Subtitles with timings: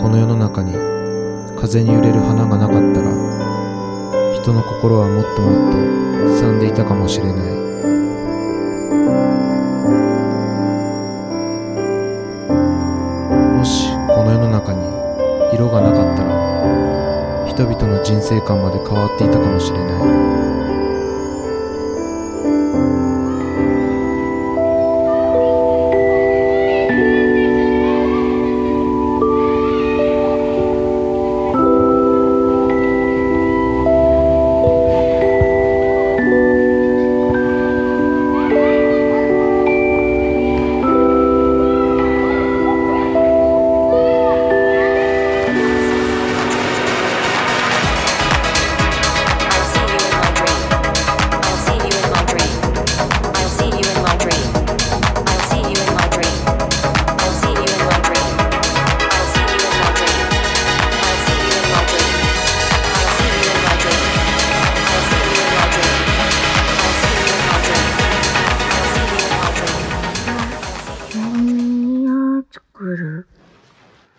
[0.00, 0.72] この世の中に
[1.60, 3.10] 風に揺れる花がなかったら
[4.40, 5.72] 人の心はもっともっ
[6.26, 7.34] とすさんでいたかもしれない。
[13.58, 14.80] もしこの世の中に
[15.54, 19.84] 色がなかったら人々の人生観まで変わっていたかもしれな
[20.46, 20.49] い。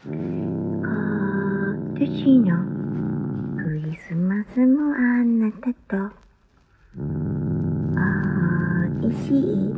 [0.04, 0.10] 私
[2.40, 2.58] の
[3.64, 6.10] クリスマスもあなたと。
[9.04, 9.76] おいしい。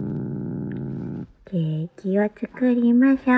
[1.43, 3.33] ケーキを作りましょ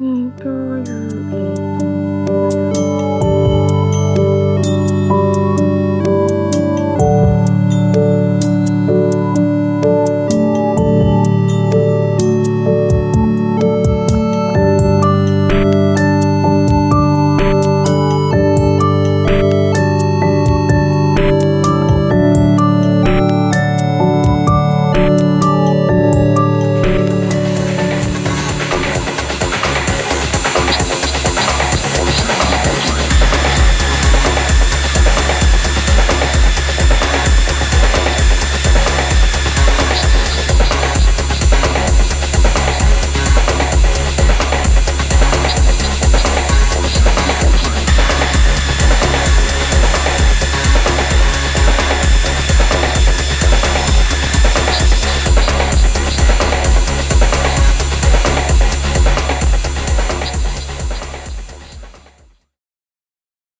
[0.00, 0.02] う。
[0.02, 1.15] ねえどういう